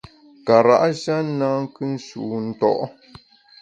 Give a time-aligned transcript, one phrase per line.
[0.45, 2.71] Kara’ sha na nkù nshu nto’.